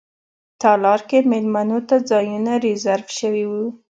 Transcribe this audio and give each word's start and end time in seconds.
تالار 0.61 0.99
کې 1.09 1.17
میلمنو 1.31 1.79
ته 1.89 1.95
ځایونه 2.09 2.51
ریزرف 2.65 3.07
شوي 3.19 3.45
وو. 3.51 3.65